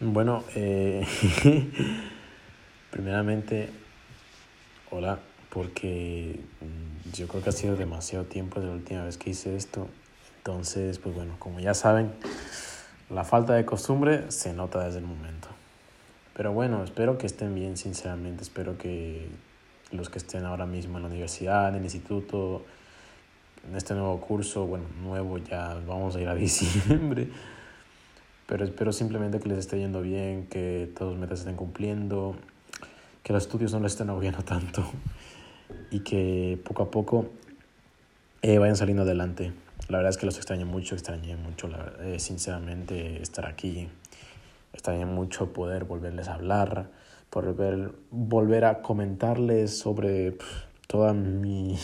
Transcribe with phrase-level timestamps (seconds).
[0.00, 1.06] Bueno, eh,
[2.90, 3.70] primeramente,
[4.90, 5.20] hola,
[5.50, 9.54] porque mm, yo creo que ha sido demasiado tiempo desde la última vez que hice
[9.54, 9.86] esto.
[10.38, 12.10] Entonces, pues bueno, como ya saben,
[13.08, 15.46] la falta de costumbre se nota desde el momento.
[16.36, 18.42] Pero bueno, espero que estén bien, sinceramente.
[18.42, 19.28] Espero que
[19.92, 22.64] los que estén ahora mismo en la universidad, en el instituto,
[23.68, 27.28] en este nuevo curso, bueno, nuevo ya vamos a ir a diciembre
[28.46, 32.36] pero espero simplemente que les esté yendo bien, que todos los metas estén cumpliendo,
[33.22, 34.84] que los estudios no les estén agobiando tanto
[35.90, 37.26] y que poco a poco
[38.42, 39.52] eh, vayan saliendo adelante.
[39.88, 41.68] La verdad es que los extraño mucho, extrañé mucho,
[42.00, 43.88] eh, sinceramente, estar aquí.
[44.72, 46.90] Extrañé mucho poder volverles a hablar,
[47.30, 50.36] volver, volver a comentarles sobre
[50.86, 51.78] toda mi,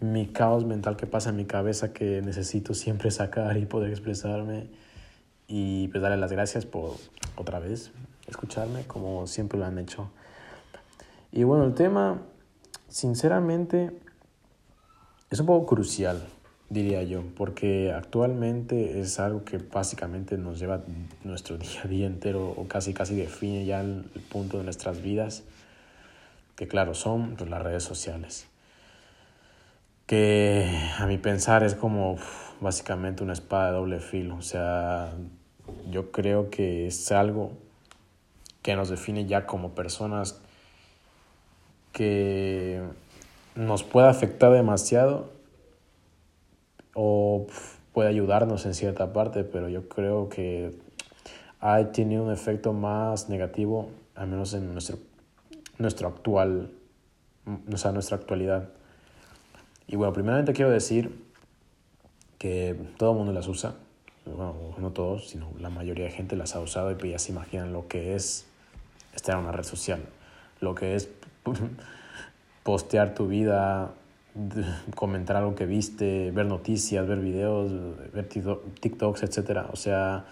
[0.00, 4.68] mi caos mental que pasa en mi cabeza que necesito siempre sacar y poder expresarme
[5.48, 6.96] y pues darle las gracias por
[7.36, 7.92] otra vez
[8.26, 10.10] escucharme como siempre lo han hecho.
[11.32, 12.22] Y bueno, el tema,
[12.88, 13.92] sinceramente,
[15.30, 16.22] es un poco crucial,
[16.68, 20.82] diría yo, porque actualmente es algo que básicamente nos lleva
[21.24, 25.44] nuestro día a día entero o casi casi define ya el, punto de nuestras vidas,
[26.54, 28.48] que claro, son pues, las redes sociales.
[30.06, 32.16] Que a mi pensar es como
[32.60, 35.12] básicamente una espada de doble filo, o sea,
[35.90, 37.52] yo creo que es algo
[38.62, 40.40] que nos define ya como personas
[41.92, 42.82] que
[43.54, 45.30] nos puede afectar demasiado
[46.94, 47.46] o
[47.92, 50.76] puede ayudarnos en cierta parte, pero yo creo que
[51.60, 54.98] ha tenido un efecto más negativo, al menos en nuestro,
[55.78, 56.70] nuestro actual,
[57.72, 58.68] o sea, nuestra actualidad.
[59.86, 61.24] Y bueno, primeramente quiero decir
[62.38, 63.74] que todo el mundo las usa,
[64.34, 67.32] bueno, no todos, sino la mayoría de gente las ha usado y pues ya se
[67.32, 68.46] imaginan lo que es
[69.14, 70.00] estar en una red social,
[70.60, 71.08] lo que es
[72.62, 73.92] postear tu vida,
[74.94, 77.70] comentar algo que viste, ver noticias, ver videos,
[78.12, 79.66] ver TikToks, etc.
[79.72, 80.26] O sea,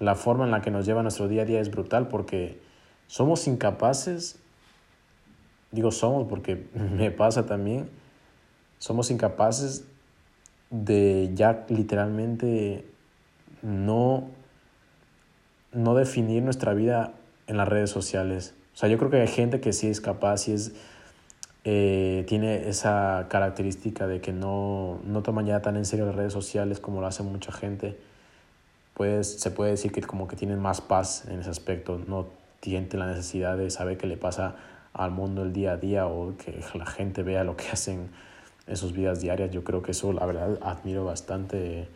[0.00, 2.60] la forma en la que nos lleva nuestro día a día es brutal porque
[3.06, 4.38] somos incapaces,
[5.70, 6.66] digo somos porque
[6.96, 7.88] me pasa también,
[8.78, 9.84] somos incapaces
[10.70, 12.84] de ya literalmente
[13.64, 14.28] no,
[15.72, 17.14] no definir nuestra vida
[17.46, 18.54] en las redes sociales.
[18.74, 20.72] O sea, yo creo que hay gente que sí es capaz y es,
[21.64, 26.32] eh, tiene esa característica de que no, no toman ya tan en serio las redes
[26.32, 27.98] sociales como lo hace mucha gente.
[28.92, 32.26] Pues se puede decir que como que tienen más paz en ese aspecto, no
[32.60, 34.56] tienen la necesidad de saber qué le pasa
[34.92, 38.10] al mundo el día a día o que la gente vea lo que hacen
[38.66, 39.50] en sus vidas diarias.
[39.50, 41.88] Yo creo que eso, la verdad, admiro bastante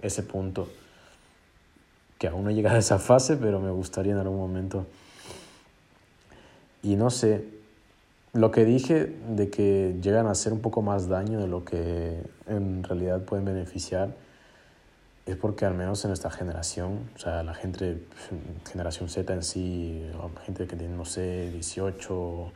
[0.00, 0.68] ese punto
[2.18, 4.86] que aún no he llegado a esa fase, pero me gustaría en algún momento.
[6.82, 7.44] Y no sé,
[8.32, 12.22] lo que dije de que llegan a hacer un poco más daño de lo que
[12.46, 14.14] en realidad pueden beneficiar,
[15.26, 18.02] es porque al menos en nuestra generación, o sea, la gente,
[18.70, 20.04] generación Z en sí,
[20.44, 22.52] gente que tiene, no sé, 18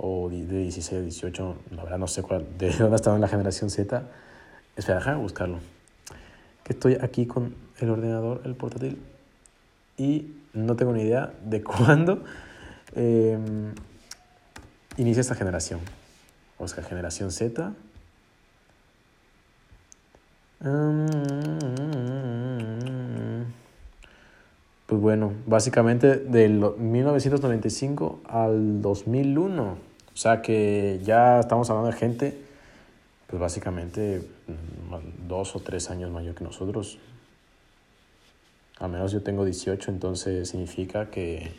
[0.00, 3.28] o de 16 a 18, la verdad no sé cuál, de dónde estaba en la
[3.28, 4.02] generación Z,
[4.76, 5.58] espera, déjame buscarlo
[6.68, 8.98] estoy aquí con el ordenador, el portátil,
[9.96, 12.24] y no tengo ni idea de cuándo
[12.94, 13.72] em,
[14.96, 15.80] inicia esta generación.
[16.58, 17.72] O sea, generación Z.
[24.86, 29.62] Pues bueno, básicamente del 1995 al 2001.
[29.62, 29.76] O
[30.16, 32.48] sea que ya estamos hablando de gente
[33.28, 36.98] pues básicamente mm, dos o tres años mayor que nosotros.
[38.80, 41.52] Al menos yo tengo 18, entonces significa que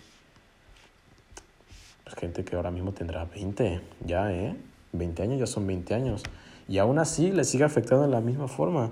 [2.04, 4.56] pues gente que ahora mismo tendrá 20, ya, ¿eh?
[4.94, 6.24] 20 años ya son 20 años.
[6.68, 8.92] Y aún así le sigue afectando de la misma forma.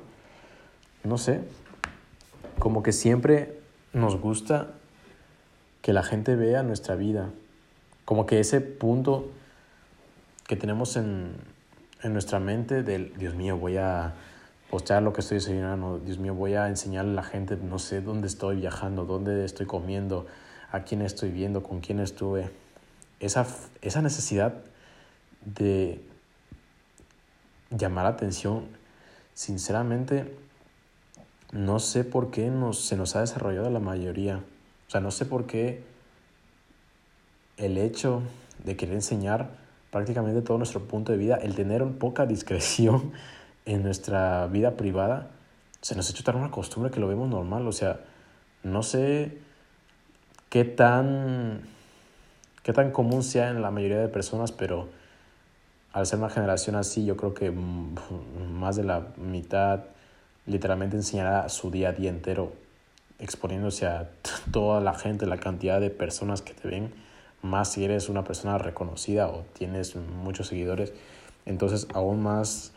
[1.03, 1.41] No sé,
[2.59, 3.59] como que siempre
[3.93, 4.73] nos gusta
[5.81, 7.29] que la gente vea nuestra vida.
[8.03, 9.31] Como que ese punto
[10.47, 11.31] que tenemos en,
[12.03, 14.13] en nuestra mente del, Dios mío, voy a
[14.69, 18.01] postear lo que estoy desayunando, Dios mío, voy a enseñarle a la gente, no sé
[18.01, 20.25] dónde estoy viajando, dónde estoy comiendo,
[20.71, 22.49] a quién estoy viendo, con quién estuve.
[23.19, 23.47] Esa,
[23.81, 24.55] esa necesidad
[25.45, 26.03] de
[27.69, 28.65] llamar la atención,
[29.33, 30.35] sinceramente,
[31.53, 34.43] no sé por qué nos, se nos ha desarrollado la mayoría.
[34.87, 35.83] O sea, no sé por qué
[37.55, 38.21] el hecho
[38.63, 39.49] de querer enseñar
[39.91, 43.13] prácticamente todo nuestro punto de vida, el tener poca discreción
[43.67, 45.27] en nuestra vida privada,
[45.81, 47.67] se nos ha hecho tan una costumbre que lo vemos normal.
[47.67, 47.99] O sea,
[48.63, 49.37] no sé
[50.49, 51.61] qué tan,
[52.63, 54.87] qué tan común sea en la mayoría de personas, pero
[55.91, 59.83] al ser una generación así, yo creo que más de la mitad
[60.45, 62.53] literalmente enseñará su día a día entero
[63.19, 64.09] exponiéndose a
[64.51, 66.93] toda la gente, la cantidad de personas que te ven,
[67.41, 70.93] más si eres una persona reconocida o tienes muchos seguidores,
[71.45, 72.71] entonces aún más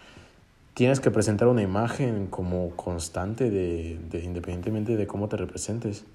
[0.80, 6.06] tienes que presentar una imagen como constante de, de, independientemente de cómo te representes.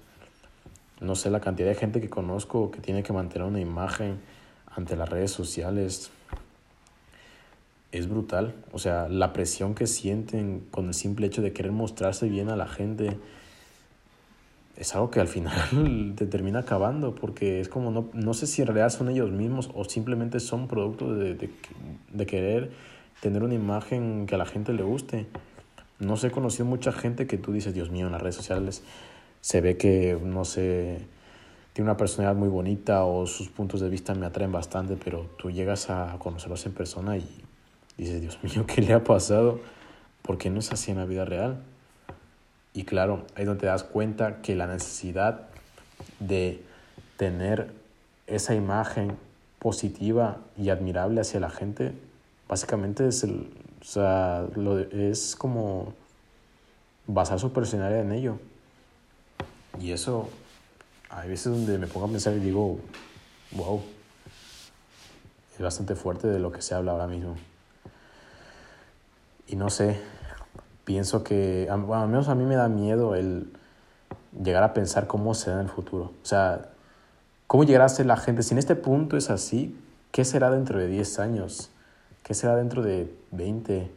[1.00, 4.18] No sé, la cantidad de gente que conozco que tiene que mantener una imagen
[4.74, 6.10] ante las redes sociales
[7.92, 8.56] es brutal.
[8.72, 12.56] O sea, la presión que sienten con el simple hecho de querer mostrarse bien a
[12.56, 13.16] la gente
[14.76, 18.62] es algo que al final te termina acabando, porque es como, no, no sé si
[18.62, 21.50] en realidad son ellos mismos o simplemente son producto de, de,
[22.12, 25.26] de querer tener una imagen que a la gente le guste.
[25.98, 28.82] No sé, he conocido mucha gente que tú dices, Dios mío, en las redes sociales
[29.40, 30.98] se ve que, no sé,
[31.72, 35.50] tiene una personalidad muy bonita o sus puntos de vista me atraen bastante, pero tú
[35.50, 37.28] llegas a conocerlos en persona y
[37.96, 39.60] dices, Dios mío, ¿qué le ha pasado?
[40.22, 41.62] Porque no es así en la vida real.
[42.72, 45.48] Y claro, ahí es donde te das cuenta que la necesidad
[46.18, 46.62] de
[47.16, 47.70] tener
[48.26, 49.16] esa imagen
[49.58, 51.92] positiva y admirable hacia la gente,
[52.48, 53.50] básicamente es, el,
[53.80, 55.92] o sea, lo es como
[57.06, 58.38] basar su personalidad en ello.
[59.80, 60.28] Y eso,
[61.10, 62.78] hay veces donde me pongo a pensar y digo,
[63.52, 63.82] wow,
[65.54, 67.36] es bastante fuerte de lo que se habla ahora mismo.
[69.46, 70.00] Y no sé,
[70.84, 73.52] pienso que, al menos a mí me da miedo el
[74.42, 76.12] llegar a pensar cómo será en el futuro.
[76.22, 76.70] O sea,
[77.46, 78.42] cómo llegará a ser la gente.
[78.42, 79.78] Si en este punto es así,
[80.10, 81.70] ¿qué será dentro de 10 años?
[82.26, 83.88] ¿Qué será dentro de 20?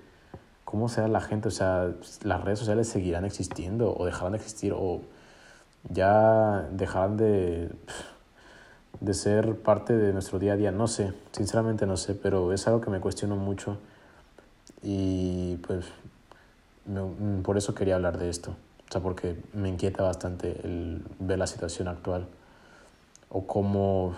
[0.64, 1.48] ¿Cómo será la gente?
[1.48, 1.90] O sea,
[2.22, 5.02] ¿las redes sociales seguirán existiendo o dejarán de existir o
[5.90, 7.72] ya dejarán de,
[9.00, 10.72] de ser parte de nuestro día a día?
[10.72, 13.78] No sé, sinceramente no sé, pero es algo que me cuestiono mucho
[14.84, 15.86] y pues
[16.90, 21.38] Mm, por eso quería hablar de esto, o sea, porque me inquieta bastante el ver
[21.38, 22.28] la situación actual
[23.30, 24.16] o cómo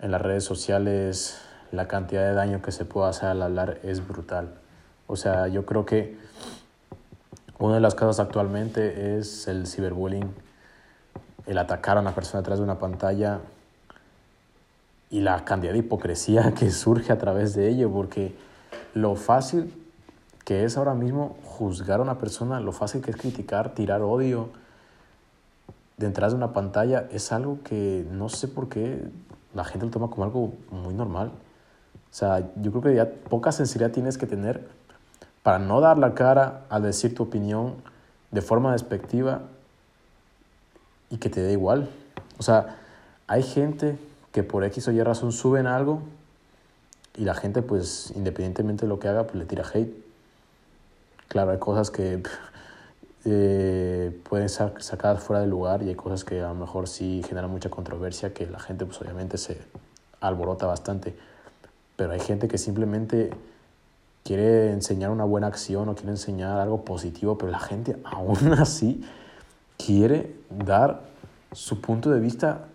[0.00, 1.40] en las redes sociales
[1.72, 4.54] la cantidad de daño que se puede hacer al hablar es brutal.
[5.06, 6.16] O sea, yo creo que
[7.58, 10.34] una de las causas actualmente es el ciberbullying,
[11.46, 13.40] el atacar a una persona detrás de una pantalla
[15.10, 18.34] y la cantidad de hipocresía que surge a través de ello, porque
[18.94, 19.74] lo fácil
[20.44, 24.48] que es ahora mismo juzgar a una persona, lo fácil que es criticar, tirar odio
[25.96, 29.04] detrás de una pantalla, es algo que no sé por qué
[29.54, 31.30] la gente lo toma como algo muy normal.
[32.10, 34.66] O sea, yo creo que ya poca sensibilidad tienes que tener
[35.42, 37.76] para no dar la cara al decir tu opinión
[38.30, 39.42] de forma despectiva
[41.08, 41.88] y que te dé igual.
[42.38, 42.78] O sea,
[43.26, 43.98] hay gente
[44.32, 46.02] que por X o Y razón suben algo
[47.16, 49.92] y la gente, pues, independientemente de lo que haga, pues le tira hate.
[51.28, 52.22] Claro, hay cosas que
[53.24, 57.22] eh, pueden ser sacadas fuera de lugar y hay cosas que a lo mejor sí
[57.26, 59.60] generan mucha controversia, que la gente pues obviamente se
[60.20, 61.16] alborota bastante.
[62.00, 63.28] Pero hay gente que simplemente
[64.24, 69.04] quiere enseñar una buena acción o quiere enseñar algo positivo, pero la gente aún así
[69.76, 71.02] quiere dar
[71.52, 72.68] su punto de vista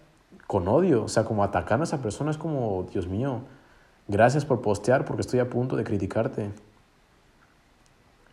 [0.46, 3.40] con odio, o sea, como atacando a esa persona es como, Dios mío,
[4.08, 6.52] gracias por postear porque estoy a punto de criticarte.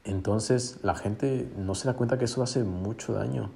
[0.04, 3.48] Entonces la gente no se da cuenta que eso hace mucho daño.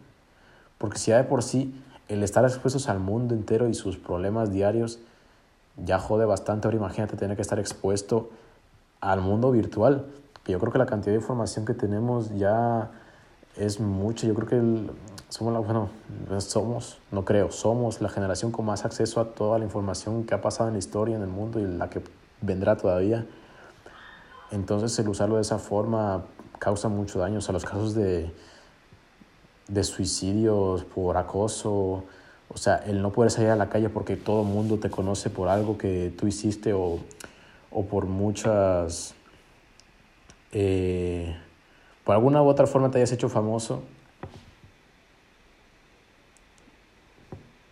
[0.78, 4.50] Porque si ya de por sí el estar expuestos al mundo entero y sus problemas
[4.50, 5.00] diarios
[5.76, 8.30] ya jode bastante, ahora imagínate tener que estar expuesto
[9.00, 10.06] al mundo virtual.
[10.46, 12.90] Yo creo que la cantidad de información que tenemos ya
[13.56, 14.26] es mucha.
[14.26, 14.90] Yo creo que
[15.28, 15.90] somos la, bueno,
[16.38, 20.40] somos, no creo, somos la generación con más acceso a toda la información que ha
[20.40, 22.02] pasado en la historia, en el mundo y la que
[22.40, 23.26] vendrá todavía.
[24.52, 26.24] Entonces el usarlo de esa forma
[26.58, 27.38] causa mucho daño.
[27.38, 28.32] O sea, los casos de,
[29.68, 32.04] de suicidios por acoso,
[32.48, 35.30] o sea, el no poder salir a la calle porque todo el mundo te conoce
[35.30, 37.00] por algo que tú hiciste o,
[37.70, 39.14] o por muchas...
[40.52, 41.36] Eh,
[42.04, 43.82] por alguna u otra forma te hayas hecho famoso,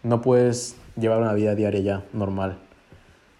[0.02, 2.58] no puedes llevar una vida diaria ya normal.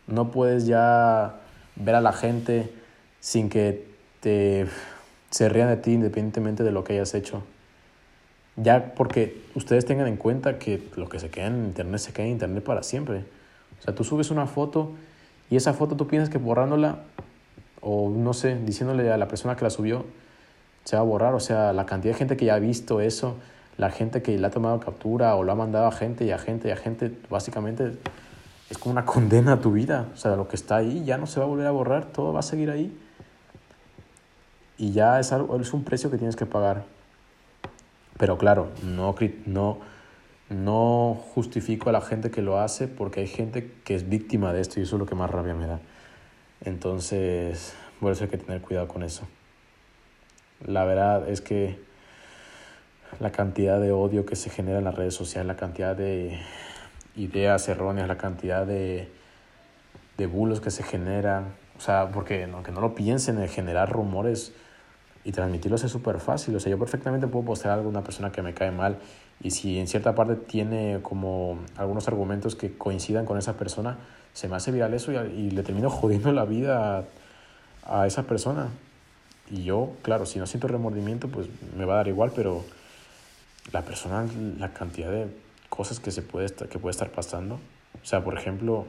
[0.06, 1.40] No puedes ya
[1.76, 2.72] ver a la gente
[3.20, 3.86] sin que
[4.20, 4.66] te
[5.30, 7.42] se rían de ti independientemente de lo que hayas hecho.
[8.56, 12.26] Ya porque ustedes tengan en cuenta que lo que se queda en internet se queda
[12.26, 13.24] en internet para siempre.
[13.80, 14.92] O sea, tú subes una foto
[15.50, 17.00] y esa foto tú piensas que borrándola
[17.80, 20.06] o no sé, diciéndole a la persona que la subió,
[20.84, 21.34] se va a borrar.
[21.34, 23.36] O sea, la cantidad de gente que ya ha visto eso,
[23.76, 26.38] la gente que le ha tomado captura o lo ha mandado a gente y a
[26.38, 27.92] gente y a gente, básicamente
[28.70, 30.08] es como una condena a tu vida.
[30.14, 32.32] O sea, lo que está ahí ya no se va a volver a borrar, todo
[32.32, 32.96] va a seguir ahí.
[34.78, 36.84] Y ya es, algo, es un precio que tienes que pagar.
[38.18, 39.14] Pero claro, no,
[39.46, 39.78] no,
[40.48, 44.60] no justifico a la gente que lo hace porque hay gente que es víctima de
[44.60, 45.80] esto y eso es lo que más rabia me da.
[46.64, 49.26] Entonces, por eso hay que tener cuidado con eso.
[50.66, 51.78] La verdad es que
[53.20, 56.40] la cantidad de odio que se genera en las redes sociales, la cantidad de
[57.16, 59.08] ideas erróneas, la cantidad de,
[60.16, 64.52] de bulos que se generan, o sea, porque aunque no lo piensen en generar rumores
[65.24, 68.42] y transmitirlos es súper fácil, o sea, yo perfectamente puedo postear a alguna persona que
[68.42, 68.98] me cae mal
[69.42, 73.98] y si en cierta parte tiene como algunos argumentos que coincidan con esa persona,
[74.32, 77.06] se me hace viral eso y, le termino jodiendo la vida
[77.86, 78.68] a, a esa persona.
[79.50, 82.64] Y yo, claro, si no siento remordimiento, pues me va a dar igual, pero
[83.72, 84.26] la persona,
[84.58, 85.28] la cantidad de
[85.68, 87.56] cosas que, se puede, estar, que puede estar pasando.
[88.02, 88.86] O sea, por ejemplo,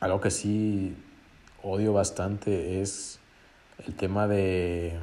[0.00, 0.96] algo que sí
[1.62, 3.18] odio bastante es
[3.86, 4.98] el tema de,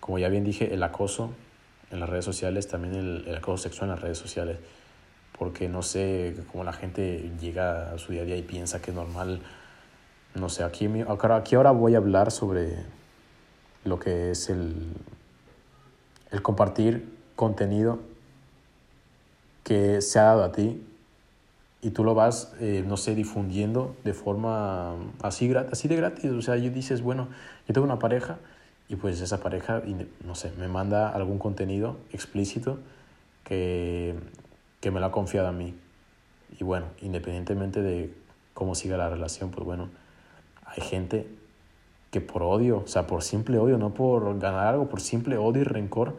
[0.00, 1.32] como ya bien dije, el acoso
[1.90, 4.58] en las redes sociales, también el, acoso sexual en las redes sociales.
[5.38, 8.90] Porque no sé cómo la gente llega a su día a día y piensa que
[8.90, 9.40] es normal.
[10.34, 12.76] No sé, aquí, aquí ahora voy a hablar sobre
[13.84, 14.74] lo que es el,
[16.30, 18.00] el compartir contenido
[19.64, 20.82] que se ha dado a ti
[21.82, 26.30] y tú lo vas, eh, no sé, difundiendo de forma así, así de gratis.
[26.30, 27.28] O sea, yo dices, bueno,
[27.66, 28.38] yo tengo una pareja
[28.88, 29.82] y pues esa pareja,
[30.24, 32.78] no sé, me manda algún contenido explícito
[33.42, 34.14] que,
[34.80, 35.74] que me lo ha confiado a mí.
[36.58, 38.14] Y bueno, independientemente de
[38.54, 39.88] cómo siga la relación, pues bueno,
[40.64, 41.26] hay gente
[42.12, 45.62] que por odio, o sea, por simple odio, no por ganar algo, por simple odio
[45.62, 46.16] y rencor,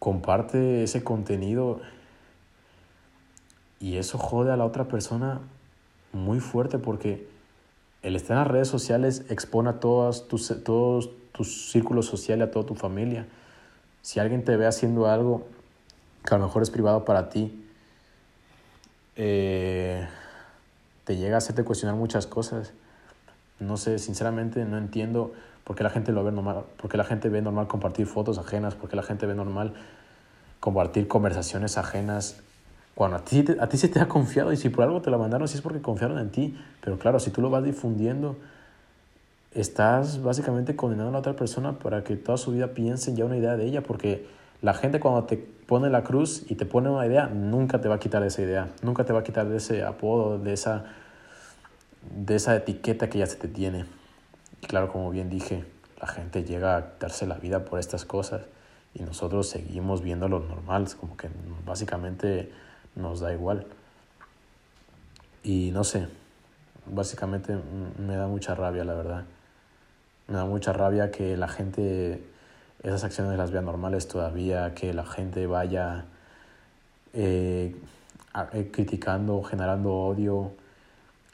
[0.00, 1.80] comparte ese contenido
[3.84, 5.40] y eso jode a la otra persona
[6.14, 7.28] muy fuerte porque
[8.00, 12.50] el estar en las redes sociales expone a todos tus, todos tus círculos sociales, a
[12.50, 13.26] toda tu familia.
[14.00, 15.46] Si alguien te ve haciendo algo
[16.24, 17.62] que a lo mejor es privado para ti,
[19.16, 20.08] eh,
[21.04, 22.72] te llega a hacerte cuestionar muchas cosas.
[23.60, 27.04] No sé, sinceramente no entiendo por qué la gente lo ve normal, por qué la
[27.04, 29.74] gente ve normal compartir fotos ajenas, por qué la gente ve normal
[30.58, 32.42] compartir conversaciones ajenas
[32.94, 35.18] cuando a ti, a ti se te ha confiado y si por algo te la
[35.18, 36.56] mandaron, sí es porque confiaron en ti.
[36.80, 38.36] Pero claro, si tú lo vas difundiendo,
[39.52, 43.36] estás básicamente condenando a la otra persona para que toda su vida piensen ya una
[43.36, 44.26] idea de ella, porque
[44.62, 47.96] la gente cuando te pone la cruz y te pone una idea, nunca te va
[47.96, 50.84] a quitar esa idea, nunca te va a quitar de ese apodo, de esa,
[52.16, 53.86] de esa etiqueta que ya se te tiene.
[54.62, 55.64] Y claro, como bien dije,
[56.00, 58.42] la gente llega a darse la vida por estas cosas
[58.94, 61.28] y nosotros seguimos viendo lo normal, como que
[61.66, 62.52] básicamente
[62.96, 63.66] nos da igual.
[65.42, 66.08] Y no sé,
[66.86, 67.56] básicamente
[67.98, 69.24] me da mucha rabia, la verdad.
[70.28, 72.22] Me da mucha rabia que la gente
[72.82, 76.04] esas acciones las vea normales todavía, que la gente vaya
[77.14, 77.74] eh,
[78.52, 80.52] eh, criticando, generando odio,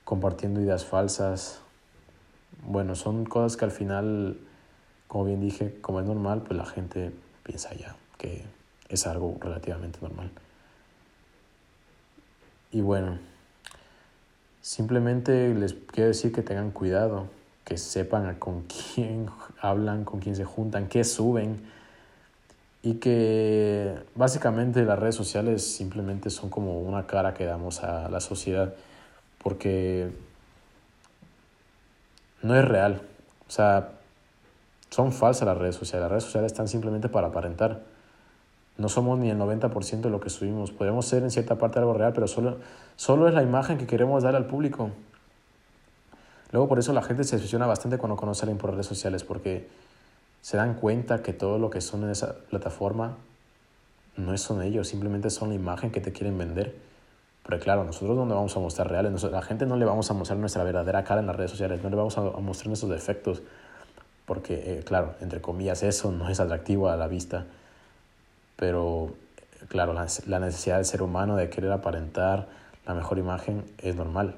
[0.04, 1.60] compartiendo ideas falsas.
[2.62, 4.38] Bueno, son cosas que al final,
[5.08, 7.10] como bien dije, como es normal, pues la gente
[7.42, 8.44] piensa ya que
[8.88, 10.30] es algo relativamente normal.
[12.72, 13.18] Y bueno,
[14.62, 17.26] simplemente les quiero decir que tengan cuidado,
[17.64, 19.28] que sepan con quién
[19.60, 21.60] hablan, con quién se juntan, qué suben
[22.82, 28.20] y que básicamente las redes sociales simplemente son como una cara que damos a la
[28.20, 28.74] sociedad
[29.42, 30.10] porque
[32.42, 33.02] no es real.
[33.48, 33.92] O sea,
[34.88, 36.04] son falsas las redes sociales.
[36.04, 37.82] Las redes sociales están simplemente para aparentar
[38.80, 40.70] no somos ni el 90% de lo que subimos.
[40.70, 42.56] Podemos ser en cierta parte algo real, pero solo,
[42.96, 44.90] solo es la imagen que queremos dar al público.
[46.50, 49.22] Luego por eso la gente se decepciona bastante cuando conoce a alguien por redes sociales,
[49.22, 49.68] porque
[50.40, 53.18] se dan cuenta que todo lo que son en esa plataforma
[54.16, 56.74] no son ellos, simplemente son la imagen que te quieren vender.
[57.44, 60.14] Pero claro, nosotros no le vamos a mostrar reales, la gente no le vamos a
[60.14, 63.42] mostrar nuestra verdadera cara en las redes sociales, no le vamos a mostrar nuestros defectos,
[64.24, 67.44] porque eh, claro, entre comillas, eso no es atractivo a la vista
[68.60, 69.14] pero
[69.68, 72.46] claro, la, necesidad del ser humano de querer aparentar
[72.86, 74.34] la mejor imagen es normal.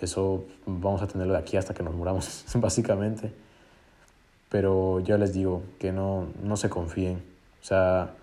[0.00, 3.32] Eso vamos a tenerlo de aquí hasta que nos muramos, básicamente.
[4.48, 7.22] Pero yo les digo que no, no se confíen.
[7.62, 8.14] O sea,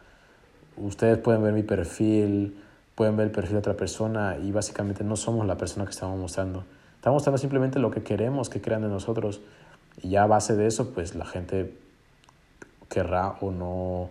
[0.76, 2.62] ustedes pueden ver mi perfil,
[2.94, 6.20] pueden ver el perfil de otra persona y básicamente no somos la persona que estamos
[6.20, 6.66] mostrando.
[6.96, 9.40] Estamos mostrando simplemente lo que queremos que crean de nosotros.
[10.02, 11.74] Y ya a base de eso, pues la gente
[12.90, 14.10] querrá o no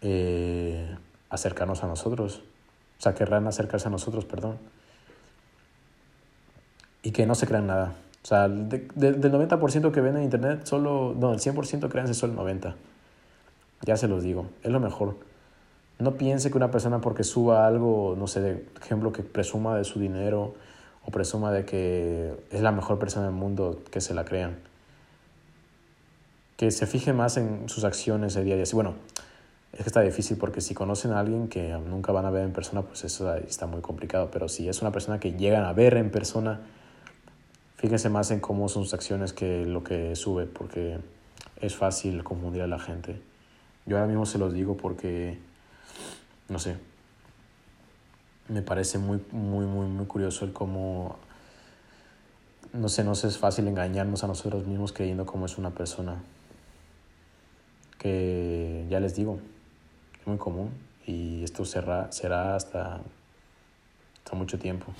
[0.00, 0.96] eh,
[1.30, 2.42] acercarnos a nosotros.
[2.98, 4.58] O sea, querrán acercarse a nosotros, perdón.
[7.02, 7.94] Y que no se crean nada.
[8.22, 12.58] O sea, del 90% que ven en internet, solo, no, el 100% créanse solo el
[12.58, 12.74] 90%.
[13.82, 15.16] Ya se los digo, es lo mejor.
[15.98, 19.84] No piense que una persona porque suba algo, no sé, de ejemplo, que presuma de
[19.84, 20.54] su dinero
[21.04, 24.58] o presuma de que es la mejor persona del mundo, que se la crean.
[26.56, 28.66] Que se fije más en sus acciones de día a día.
[28.72, 28.94] Bueno,
[29.76, 32.52] es que está difícil porque si conocen a alguien que nunca van a ver en
[32.52, 34.30] persona, pues eso está muy complicado.
[34.32, 36.62] Pero si es una persona que llegan a ver en persona,
[37.76, 40.98] fíjense más en cómo son sus acciones que lo que sube, porque
[41.60, 43.20] es fácil confundir a la gente.
[43.84, 45.38] Yo ahora mismo se los digo porque
[46.48, 46.76] no sé,
[48.48, 51.16] me parece muy, muy, muy, muy curioso el cómo,
[52.72, 56.22] no sé, no sé, es fácil engañarnos a nosotros mismos creyendo cómo es una persona.
[57.98, 59.40] Que ya les digo,
[60.26, 60.70] muy común
[61.06, 63.00] y esto será, será hasta,
[64.18, 64.92] hasta mucho tiempo.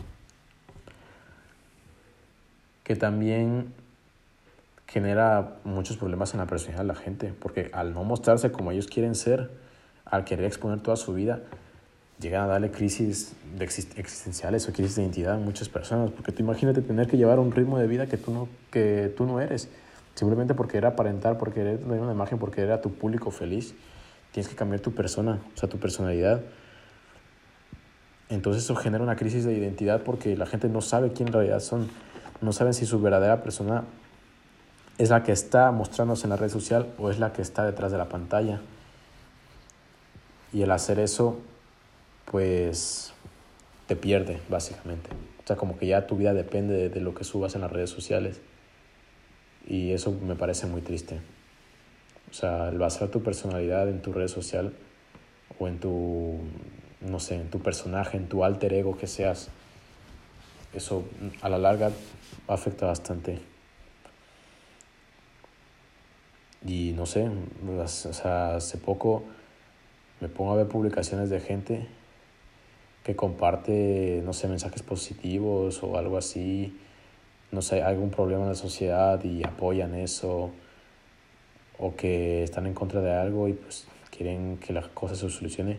[2.84, 3.72] Que también
[4.86, 8.86] genera muchos problemas en la personalidad de la gente, porque al no mostrarse como ellos
[8.86, 9.50] quieren ser,
[10.04, 11.40] al querer exponer toda su vida,
[12.20, 16.42] llegan a darle crisis de existenciales o crisis de identidad a muchas personas, porque tú
[16.42, 19.68] imagínate tener que llevar un ritmo de vida que tú no, que tú no eres,
[20.14, 23.74] simplemente porque era aparentar, porque era una imagen, porque era tu público feliz,
[24.36, 26.42] tienes que cambiar tu persona, o sea, tu personalidad.
[28.28, 31.60] Entonces eso genera una crisis de identidad porque la gente no sabe quién en realidad
[31.60, 31.88] son,
[32.42, 33.84] no saben si su verdadera persona
[34.98, 37.92] es la que está mostrándose en la red social o es la que está detrás
[37.92, 38.60] de la pantalla.
[40.52, 41.38] Y el hacer eso,
[42.26, 43.14] pues
[43.86, 45.08] te pierde, básicamente.
[45.42, 47.88] O sea, como que ya tu vida depende de, lo que subas en las redes
[47.88, 48.42] sociales.
[49.66, 51.22] Y eso me parece muy triste.
[52.30, 54.72] O sea, el basar tu personalidad en tu red social
[55.58, 56.38] o en tu,
[57.00, 59.48] no sé, en tu personaje, en tu alter ego que seas,
[60.74, 61.04] eso
[61.40, 61.90] a la larga
[62.48, 63.40] afecta bastante.
[66.66, 69.22] Y no sé, o sea, hace poco
[70.20, 71.86] me pongo a ver publicaciones de gente
[73.04, 76.76] que comparte, no sé, mensajes positivos o algo así,
[77.52, 80.50] no sé, algún problema en la sociedad y apoyan eso,
[81.78, 85.78] o que están en contra de algo y pues quieren que la cosa se solucione,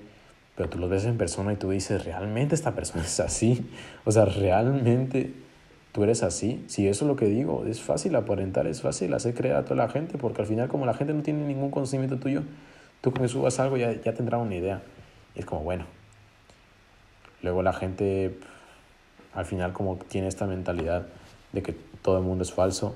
[0.55, 3.69] pero tú los ves en persona y tú dices, ¿realmente esta persona es así?
[4.05, 5.33] O sea, ¿realmente
[5.91, 6.63] tú eres así?
[6.67, 9.75] Si eso es lo que digo, es fácil aparentar, es fácil hacer creer a toda
[9.75, 12.43] la gente, porque al final como la gente no tiene ningún conocimiento tuyo,
[13.01, 14.81] tú que subas algo ya, ya tendrá una idea.
[15.35, 15.85] Y es como, bueno.
[17.43, 18.37] Luego la gente,
[19.33, 21.07] al final, como tiene esta mentalidad
[21.53, 22.95] de que todo el mundo es falso,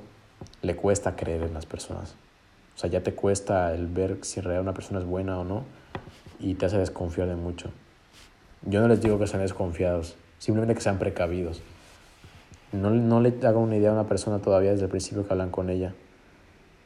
[0.62, 2.16] le cuesta creer en las personas.
[2.82, 5.66] Sea, ya te cuesta el ver si en realidad una persona es buena o no
[6.40, 7.70] y te hace desconfiar de mucho.
[8.64, 11.62] Yo no les digo que sean desconfiados, simplemente que sean precavidos.
[12.72, 15.52] No, no le haga una idea a una persona todavía desde el principio que hablan
[15.52, 15.94] con ella.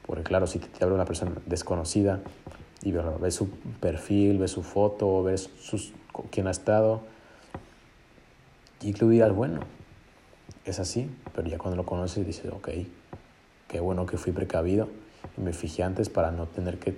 [0.06, 2.20] Porque claro, si te, te habla una persona desconocida,
[2.82, 5.94] y ves su perfil, ves su foto, ves sus,
[6.30, 7.04] quién ha estado
[8.82, 9.62] y tú dirás, bueno,
[10.66, 12.70] es así, pero ya cuando lo conoces dices, ok,
[13.70, 14.90] qué bueno que fui precavido
[15.38, 16.96] y me fijé antes para no tener que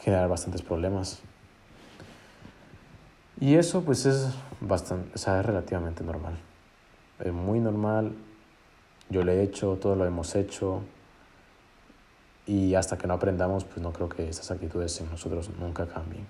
[0.00, 1.22] generar bastantes problemas.
[3.40, 4.28] Y eso pues es
[4.60, 6.34] bastante, o sea, es relativamente normal.
[7.18, 8.12] Es muy normal.
[9.10, 10.82] Yo lo he hecho, todo lo hemos hecho.
[12.46, 16.26] Y hasta que no aprendamos, pues no creo que estas actitudes en nosotros nunca cambien.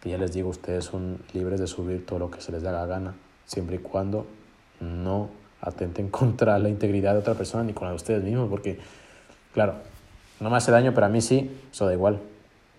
[0.00, 2.72] Que ya les digo, ustedes son libres de subir todo lo que se les da
[2.72, 4.26] la gana, siempre y cuando
[4.80, 5.28] no
[5.60, 8.78] atenten contra la integridad de otra persona ni con la de ustedes mismos, porque,
[9.52, 9.74] claro,
[10.40, 12.20] no me hace daño, pero a mí sí, eso da igual.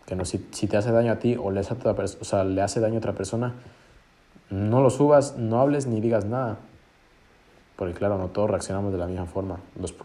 [0.05, 2.61] Que no, si, si te hace daño a ti o le hace, o sea, le
[2.61, 3.53] hace daño a otra persona,
[4.49, 6.57] no lo subas, no hables ni digas nada
[7.81, 9.59] porque claro, no todos reaccionamos de la misma forma.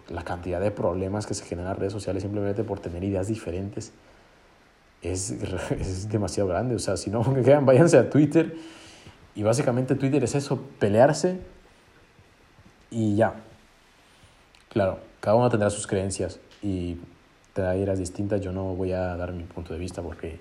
[0.09, 3.93] la cantidad de problemas que se generan en redes sociales simplemente por tener ideas diferentes
[5.03, 5.31] es,
[5.79, 6.75] es demasiado grande.
[6.75, 8.57] O sea, si no, que quedan, váyanse a Twitter.
[9.35, 11.39] Y básicamente Twitter es eso, pelearse
[12.91, 13.35] y ya.
[14.71, 16.99] Claro, cada uno tendrá sus creencias y
[17.57, 18.41] ideas distintas.
[18.41, 20.41] Yo no voy a dar mi punto de vista porque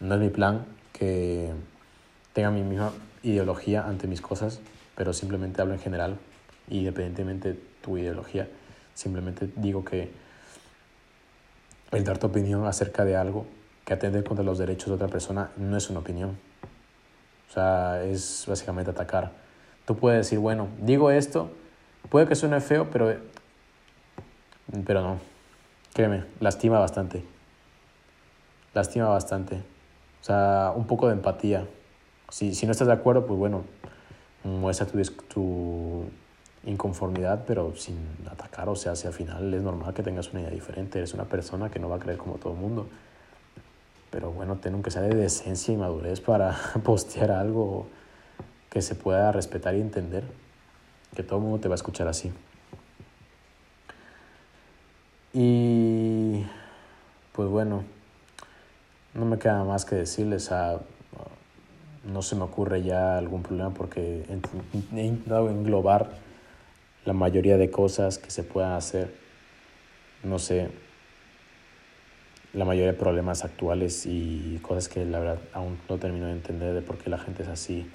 [0.00, 1.52] no es mi plan que
[2.32, 2.92] tenga mi misma
[3.22, 4.60] ideología ante mis cosas,
[4.94, 6.18] pero simplemente hablo en general
[6.68, 8.48] independientemente de tu ideología.
[8.94, 10.10] Simplemente digo que
[11.90, 13.46] el dar tu opinión acerca de algo
[13.84, 16.38] que atende contra los derechos de otra persona no es una opinión.
[17.50, 19.32] O sea, es básicamente atacar.
[19.84, 21.50] Tú puedes decir, bueno, digo esto,
[22.08, 23.14] puede que suene feo, pero,
[24.84, 25.18] pero no.
[25.92, 27.24] Créeme, lastima bastante.
[28.74, 29.56] lastima bastante.
[30.20, 31.66] O sea, un poco de empatía.
[32.30, 33.64] Si, si no estás de acuerdo, pues bueno,
[34.42, 36.04] muestra tu, tu
[36.66, 37.98] inconformidad, pero sin
[38.30, 38.68] atacar.
[38.68, 40.98] O sea, si al final es normal que tengas una idea diferente.
[40.98, 42.88] Eres una persona que no va a creer como todo el mundo.
[44.10, 47.86] Pero bueno, ten que sea de decencia y madurez para postear algo
[48.70, 50.24] que se pueda respetar y entender.
[51.14, 52.32] Que todo el mundo te va a escuchar así.
[55.36, 56.46] Y
[57.32, 57.82] pues bueno,
[59.14, 60.80] no me queda más que decirles a
[62.04, 66.10] no se me ocurre ya algún problema porque he intentado englobar
[67.04, 69.12] la mayoría de cosas que se puedan hacer.
[70.22, 70.70] No sé,
[72.52, 76.74] la mayoría de problemas actuales y cosas que la verdad aún no termino de entender
[76.74, 77.90] de por qué la gente es así.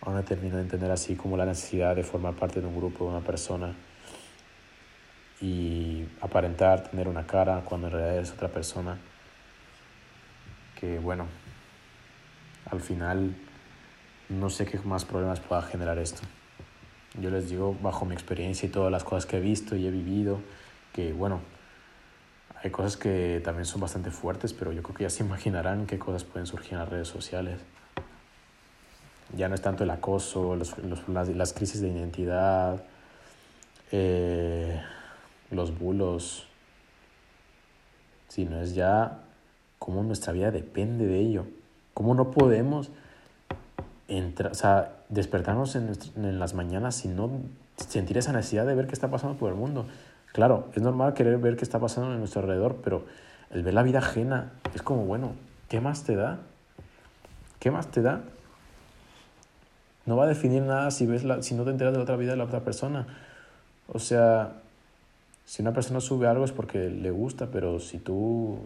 [0.00, 3.04] Aún no termino de entender así como la necesidad de formar parte de un grupo,
[3.04, 3.74] de una persona
[5.40, 8.98] y aparentar tener una cara cuando en realidad es otra persona
[10.80, 11.26] que bueno,
[12.70, 13.36] al final
[14.30, 16.22] no sé qué más problemas pueda generar esto.
[17.20, 19.90] Yo les digo, bajo mi experiencia y todas las cosas que he visto y he
[19.90, 20.40] vivido,
[20.94, 21.40] que bueno,
[22.62, 25.98] hay cosas que también son bastante fuertes, pero yo creo que ya se imaginarán qué
[25.98, 27.60] cosas pueden surgir en las redes sociales.
[29.36, 32.82] Ya no es tanto el acoso, los, los, las, las, crisis de identidad,
[33.92, 34.80] eh,
[35.50, 36.46] los bulos,
[38.28, 39.18] sino es ya
[39.78, 41.46] cómo nuestra vida depende de ello,
[41.94, 42.90] cómo no podemos
[44.08, 47.30] entrar, o sea, despertarnos en, las mañanas y no
[47.76, 49.86] sentir esa necesidad de ver qué está pasando por el mundo.
[50.32, 53.04] Claro, es normal querer ver qué está pasando en nuestro alrededor, pero
[53.50, 55.32] el ver la vida ajena es como, bueno,
[55.68, 56.38] ¿qué más te da?
[57.58, 58.22] ¿Qué más te da?
[60.06, 62.16] No va a definir nada si, ves la, si no te enteras de la otra
[62.16, 63.06] vida de la otra persona.
[63.88, 64.52] O sea,
[65.50, 68.60] si una persona sube algo es porque le gusta, pero si tú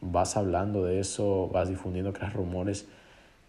[0.00, 2.86] vas hablando de eso, vas difundiendo, creas rumores,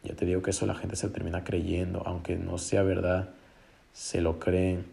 [0.03, 3.29] ya te digo que eso la gente se termina creyendo, aunque no sea verdad,
[3.93, 4.85] se lo creen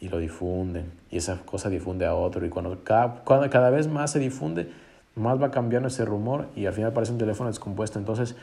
[0.00, 0.92] y lo difunden.
[1.10, 2.46] Y esa cosa difunde a otro.
[2.46, 4.72] Y cuando cada, cuando cada vez más se difunde,
[5.14, 7.98] más va cambiando ese rumor y al final aparece un teléfono descompuesto.
[7.98, 8.34] Entonces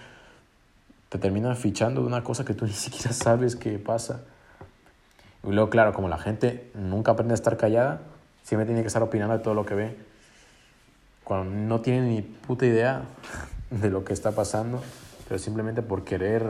[1.09, 4.21] te terminan fichando de una cosa que tú ni siquiera sabes qué pasa.
[5.43, 8.01] Y luego, claro, como la gente nunca aprende a estar callada,
[8.43, 9.97] siempre tiene que estar opinando de todo lo que ve.
[11.23, 13.03] Cuando no tiene ni puta idea
[13.69, 14.81] de lo que está pasando,
[15.27, 16.43] pero simplemente por querer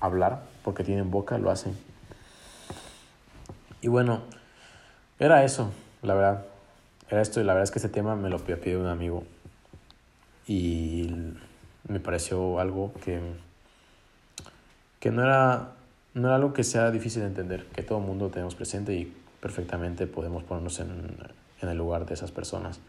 [0.00, 1.76] hablar, porque tienen boca, lo hacen.
[3.82, 4.22] Y bueno,
[5.18, 5.70] era eso,
[6.02, 6.46] la verdad.
[7.10, 9.24] Era esto y la verdad es que este tema me lo pidió un amigo.
[10.46, 11.34] Y
[11.86, 13.20] me pareció algo que,
[15.00, 15.72] que no, era,
[16.14, 19.14] no era algo que sea difícil de entender, que todo el mundo tenemos presente y
[19.44, 21.18] perfectamente podemos ponernos en,
[21.60, 22.80] en el lugar de esas personas.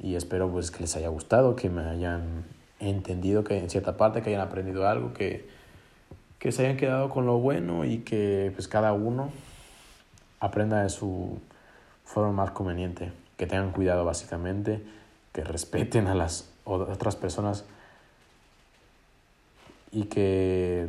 [0.00, 2.42] Y espero pues que les haya gustado, que me hayan
[2.80, 5.48] entendido que en cierta parte, que hayan aprendido algo, que,
[6.40, 9.30] que se hayan quedado con lo bueno y que pues cada uno
[10.40, 11.38] aprenda de su
[12.04, 14.82] forma más conveniente, que tengan cuidado básicamente,
[15.32, 17.64] que respeten a las otras personas
[19.92, 20.88] y que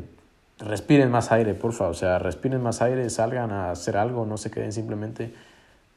[0.60, 4.38] respiren más aire, por favor, o sea, respiren más aire, salgan a hacer algo, no
[4.38, 5.34] se queden simplemente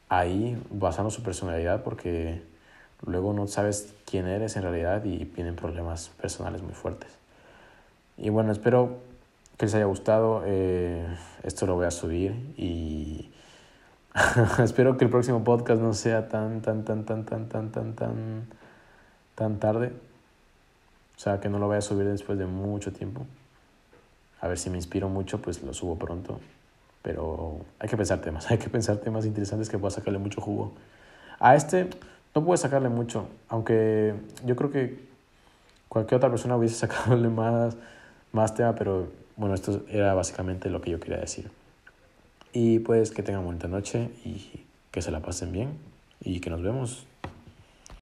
[0.09, 2.41] ahí basando su personalidad porque
[3.05, 7.09] luego no sabes quién eres en realidad y vienen problemas personales muy fuertes.
[8.17, 8.97] Y bueno, espero
[9.57, 11.05] que les haya gustado, eh,
[11.43, 13.29] esto lo voy a subir y
[14.63, 18.47] Espero que el próximo podcast no sea tan, tan, tan, tan, tan, tan, tan, tan,
[19.35, 19.93] tan tarde.
[21.15, 23.25] O sea, que no lo vaya a subir después de mucho tiempo.
[24.41, 26.39] A ver si me inspiro mucho, pues lo subo pronto.
[27.01, 30.73] Pero hay que pensar temas, hay que pensar temas interesantes que pueda sacarle mucho jugo.
[31.39, 31.89] A este
[32.35, 34.13] no puedo sacarle mucho, aunque
[34.45, 34.99] yo creo que
[35.87, 37.75] cualquier otra persona hubiese sacadole más,
[38.31, 41.49] más tema, pero bueno, esto era básicamente lo que yo quería decir.
[42.51, 45.77] Y pues que tengan bonita noche y que se la pasen bien
[46.21, 47.05] y que nos vemos